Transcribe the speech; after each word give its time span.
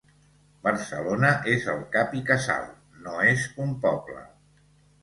Barcelona 0.67 1.29
és 1.57 1.67
el 1.75 1.83
cap 1.97 2.17
i 2.21 2.25
casal, 2.33 2.67
no 3.05 3.21
és 3.35 3.47
un 3.67 3.79
poble. 3.87 4.27